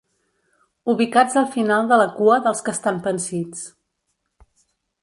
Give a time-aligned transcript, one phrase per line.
[0.93, 3.65] Ubicats al final de la cua dels que estan pansits.